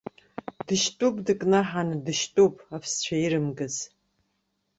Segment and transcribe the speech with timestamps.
[0.67, 3.75] Дышьтәуп, дыкнаҳаны дышьтәуп, аԥсцәа ирымгаз.